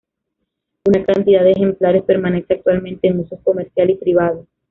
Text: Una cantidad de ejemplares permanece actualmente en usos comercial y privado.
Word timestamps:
Una 0.85 1.05
cantidad 1.05 1.43
de 1.43 1.51
ejemplares 1.51 2.01
permanece 2.01 2.55
actualmente 2.55 3.07
en 3.07 3.19
usos 3.19 3.39
comercial 3.43 3.91
y 3.91 3.97
privado. 3.97 4.47